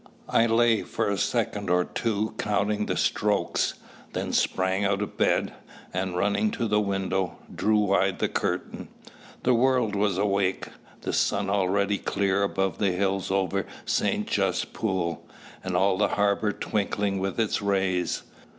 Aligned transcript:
I 0.29 0.47
lay 0.47 0.81
for 0.81 1.09
a 1.11 1.17
second 1.19 1.69
or 1.69 1.83
two 1.85 2.33
counting 2.39 2.87
the 2.87 2.97
strokes, 2.97 3.75
then 4.13 4.33
sprang 4.33 4.83
out 4.83 5.03
of 5.03 5.15
bed, 5.15 5.53
and, 5.93 6.17
running 6.17 6.49
to 6.57 6.67
the 6.67 6.81
window, 6.81 7.37
drew 7.53 7.77
wide 7.77 8.17
the 8.17 8.27
curtain. 8.27 8.87
The 9.43 9.53
world 9.53 9.95
was 9.95 10.17
awake, 10.17 10.65
the 11.01 11.13
sun 11.13 11.51
already 11.51 11.99
clear 11.99 12.41
above 12.41 12.79
the 12.79 12.93
hills 12.93 13.29
over 13.29 13.67
St. 13.85 14.25
Just 14.27 14.73
pool, 14.73 15.29
and 15.63 15.77
all 15.77 15.99
the 15.99 16.07
harbour 16.07 16.51
twinkling 16.51 17.19
with 17.19 17.39
its 17.39 17.61
rays. 17.61 18.23